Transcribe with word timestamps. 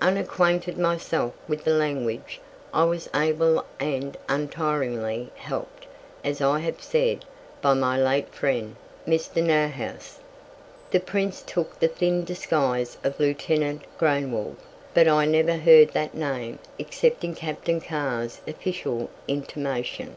Unacquainted 0.00 0.78
myself 0.78 1.34
with 1.48 1.64
the 1.64 1.74
language, 1.74 2.40
I 2.72 2.84
was 2.84 3.10
ably 3.12 3.58
and 3.80 4.16
untiringly 4.28 5.32
helped, 5.34 5.88
as 6.22 6.40
I 6.40 6.60
have 6.60 6.80
said, 6.80 7.24
by 7.60 7.74
my 7.74 7.98
late 8.00 8.28
friend 8.32 8.76
Mr. 9.04 9.42
Neuhauss. 9.42 10.20
The 10.92 11.00
Prince 11.00 11.42
took 11.44 11.80
the 11.80 11.88
thin 11.88 12.24
disguise 12.24 12.98
of 13.02 13.18
Lieutenant 13.18 13.82
Groenwald, 13.98 14.58
but 14.94 15.08
I 15.08 15.24
never 15.24 15.56
heard 15.56 15.90
that 15.92 16.14
name, 16.14 16.60
except 16.78 17.24
in 17.24 17.34
Captain 17.34 17.80
Carr's 17.80 18.40
official 18.46 19.10
intimation. 19.26 20.14